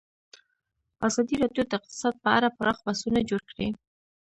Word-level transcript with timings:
ازادي 1.07 1.35
راډیو 1.43 1.63
د 1.67 1.71
اقتصاد 1.79 2.13
په 2.23 2.29
اړه 2.37 2.55
پراخ 2.57 2.77
بحثونه 2.85 3.19
جوړ 3.29 3.41
کړي. 3.51 3.67